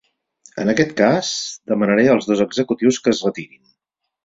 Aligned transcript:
En 0.63 0.71
aquest 0.71 0.93
cas, 1.01 1.29
demanaré 1.73 2.07
als 2.15 2.31
dos 2.31 2.43
executius 2.49 3.01
que 3.05 3.17
es 3.17 3.23
retirin. 3.29 3.63